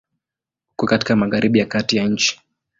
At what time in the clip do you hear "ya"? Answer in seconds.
1.59-1.65, 1.97-2.07